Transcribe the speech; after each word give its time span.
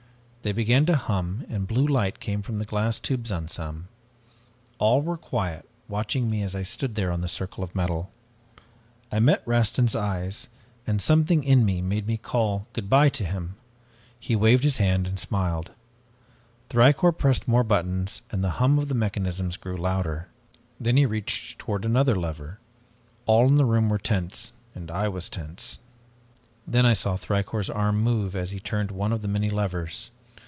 They 0.43 0.53
began 0.53 0.87
to 0.87 0.95
hum, 0.95 1.45
and 1.49 1.67
blue 1.67 1.85
light 1.85 2.19
came 2.19 2.41
from 2.41 2.57
the 2.57 2.65
glass 2.65 2.97
tubes 2.97 3.31
on 3.31 3.47
some. 3.47 3.89
All 4.79 4.99
were 5.03 5.15
quiet, 5.15 5.69
watching 5.87 6.31
me 6.31 6.41
as 6.41 6.55
I 6.55 6.63
stood 6.63 6.95
there 6.95 7.11
on 7.11 7.21
the 7.21 7.27
circle 7.27 7.63
of 7.63 7.75
metal. 7.75 8.11
I 9.11 9.19
met 9.19 9.45
Rastin's 9.45 9.95
eyes 9.95 10.47
and 10.87 10.99
something 10.99 11.43
in 11.43 11.63
me 11.63 11.79
made 11.79 12.07
me 12.07 12.17
call 12.17 12.65
goodbye 12.73 13.09
to 13.09 13.23
him. 13.23 13.53
He 14.19 14.35
waved 14.35 14.63
his 14.63 14.77
hand 14.77 15.05
and 15.05 15.19
smiled. 15.19 15.73
Thicourt 16.69 17.19
pressed 17.19 17.47
more 17.47 17.63
buttons 17.63 18.23
and 18.31 18.43
the 18.43 18.49
hum 18.57 18.79
of 18.79 18.87
the 18.87 18.95
mechanisms 18.95 19.57
grew 19.57 19.77
louder. 19.77 20.27
Then 20.79 20.97
he 20.97 21.05
reached 21.05 21.59
toward 21.59 21.85
another 21.85 22.15
lever. 22.15 22.57
All 23.27 23.45
in 23.47 23.57
the 23.57 23.65
room 23.65 23.89
were 23.89 23.99
tense 23.99 24.53
and 24.73 24.89
I 24.89 25.07
was 25.07 25.29
tense. 25.29 25.77
"Then 26.65 26.87
I 26.87 26.93
saw 26.93 27.15
Thicourt's 27.15 27.69
arm 27.69 28.01
move 28.01 28.35
as 28.35 28.49
he 28.49 28.59
turned 28.59 28.89
one 28.89 29.13
of 29.13 29.21
the 29.21 29.27
many 29.27 29.51
levers. 29.51 30.09